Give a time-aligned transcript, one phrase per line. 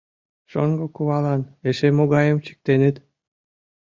[0.51, 2.95] —Шоҥго кувалан эше могайым чиктеныт?